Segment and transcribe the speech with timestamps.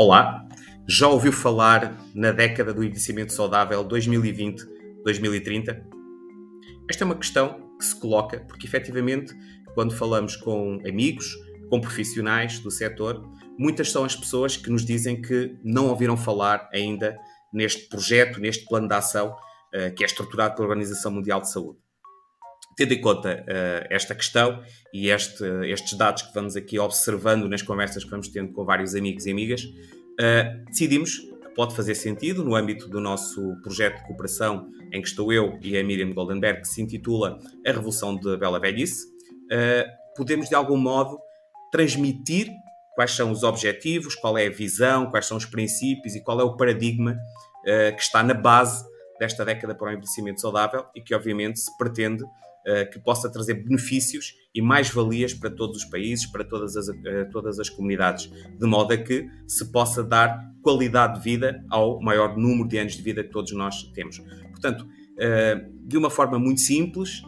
[0.00, 0.46] Olá,
[0.86, 5.82] já ouviu falar na década do envelhecimento saudável 2020-2030?
[6.88, 9.34] Esta é uma questão que se coloca porque, efetivamente,
[9.74, 11.34] quando falamos com amigos,
[11.68, 16.70] com profissionais do setor, muitas são as pessoas que nos dizem que não ouviram falar
[16.72, 17.18] ainda
[17.52, 19.30] neste projeto, neste plano de ação
[19.74, 21.80] uh, que é estruturado pela Organização Mundial de Saúde.
[22.78, 24.62] Tendo em conta uh, esta questão
[24.94, 28.94] e este, estes dados que vamos aqui observando nas conversas que vamos tendo com vários
[28.94, 29.68] amigos e amigas,
[30.20, 35.08] uh, decidimos que pode fazer sentido, no âmbito do nosso projeto de cooperação, em que
[35.08, 39.88] estou eu e a Miriam Goldenberg, que se intitula A Revolução da Bela Velhice, uh,
[40.16, 41.18] podemos de algum modo
[41.70, 42.50] transmitir
[42.94, 46.44] quais são os objetivos, qual é a visão, quais são os princípios e qual é
[46.44, 47.16] o paradigma
[47.96, 48.82] que está na base
[49.18, 52.28] desta década para o envelhecimento saudável e que, obviamente, se pretende eh,
[52.92, 56.94] que possa trazer benefícios e mais-valias para todos os países, para todas as, uh,
[57.30, 62.36] todas as comunidades, de modo a que se possa dar qualidade de vida ao maior
[62.36, 64.18] número de anos de vida que todos nós temos.
[64.50, 67.22] Portanto, uh, de uma forma muito simples,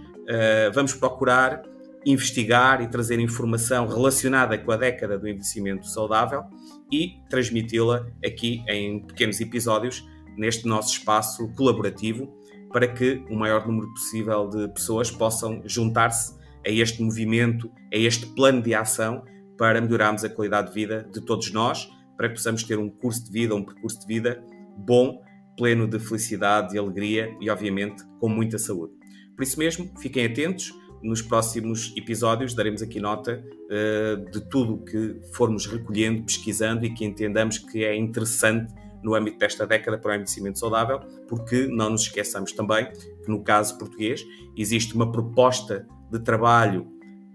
[0.72, 1.60] vamos procurar
[2.06, 6.44] investigar e trazer informação relacionada com a década do envelhecimento saudável
[6.92, 10.04] e transmiti-la aqui em pequenos episódios
[10.36, 12.32] neste nosso espaço colaborativo
[12.72, 18.26] para que o maior número possível de pessoas possam juntar-se a este movimento, a este
[18.26, 19.24] plano de ação
[19.58, 23.24] para melhorarmos a qualidade de vida de todos nós, para que possamos ter um curso
[23.24, 24.42] de vida, um percurso de vida
[24.76, 25.22] bom,
[25.56, 28.94] pleno de felicidade e alegria e, obviamente, com muita saúde.
[29.36, 30.72] Por isso mesmo, fiquem atentos.
[31.02, 36.92] Nos próximos episódios daremos aqui nota uh, de tudo o que formos recolhendo, pesquisando e
[36.92, 41.90] que entendamos que é interessante no âmbito desta década para o envelhecimento saudável, porque não
[41.90, 44.24] nos esqueçamos também que, no caso português,
[44.56, 46.86] existe uma proposta de trabalho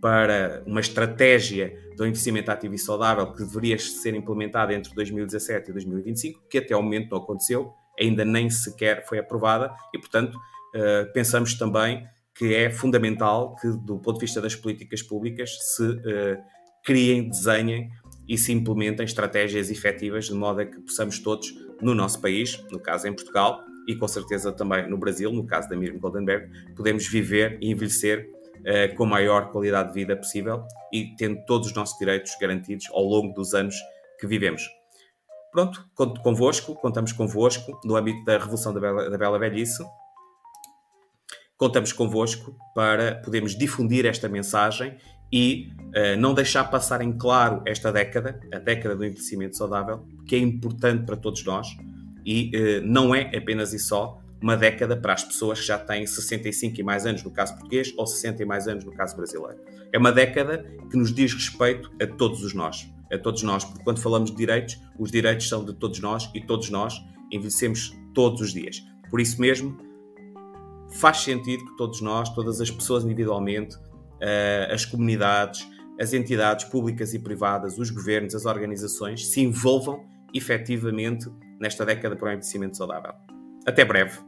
[0.02, 5.74] para uma estratégia do envelhecimento ativo e saudável que deveria ser implementada entre 2017 e
[5.74, 11.12] 2025, que até ao momento não aconteceu, ainda nem sequer foi aprovada e, portanto, uh,
[11.14, 12.06] pensamos também
[12.36, 16.38] que é fundamental que, do ponto de vista das políticas públicas, se uh,
[16.84, 17.90] criem, desenhem
[18.28, 22.80] e se implementem estratégias efetivas de modo a que possamos todos, no nosso país, no
[22.80, 27.08] caso em Portugal, e com certeza também no Brasil, no caso da Miriam Goldenberg, podemos
[27.08, 31.74] viver e envelhecer uh, com a maior qualidade de vida possível e tendo todos os
[31.74, 33.76] nossos direitos garantidos ao longo dos anos
[34.20, 34.64] que vivemos.
[35.52, 39.84] Pronto, conto convosco, contamos convosco no âmbito da Revolução da Bela, da Bela Velhice.
[41.56, 44.98] Contamos convosco para podermos difundir esta mensagem
[45.36, 50.34] e uh, não deixar passar em claro esta década, a década do envelhecimento saudável, que
[50.34, 51.68] é importante para todos nós
[52.26, 56.08] e uh, não é apenas e só uma década para as pessoas que já têm
[56.08, 59.60] 65 e mais anos no caso português ou 60 e mais anos no caso brasileiro.
[59.92, 63.84] É uma década que nos diz respeito a todos os nós, a todos nós, porque
[63.84, 66.94] quando falamos de direitos, os direitos são de todos nós e todos nós
[67.30, 68.82] envelhecemos todos os dias.
[69.10, 69.78] Por isso mesmo,
[70.92, 73.76] faz sentido que todos nós, todas as pessoas individualmente,
[74.72, 75.68] as comunidades,
[76.00, 80.04] as entidades públicas e privadas, os governos, as organizações se envolvam
[80.34, 83.14] efetivamente nesta década para o envelhecimento saudável.
[83.66, 84.20] Até breve.